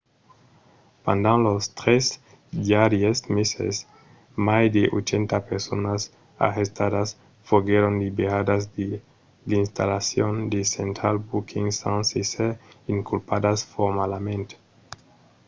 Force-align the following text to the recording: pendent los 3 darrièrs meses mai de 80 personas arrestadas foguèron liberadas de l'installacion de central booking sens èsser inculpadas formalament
pendent 1.05 1.39
los 1.47 1.63
3 1.81 2.05
darrièrs 2.69 3.21
meses 3.37 3.75
mai 4.47 4.63
de 4.75 4.83
80 4.99 5.49
personas 5.49 5.99
arrestadas 6.47 7.09
foguèron 7.47 7.93
liberadas 8.03 8.63
de 8.77 8.87
l'installacion 9.49 10.31
de 10.53 10.59
central 10.75 11.15
booking 11.29 11.67
sens 11.81 12.05
èsser 12.23 12.51
inculpadas 12.95 13.59
formalament 13.73 14.47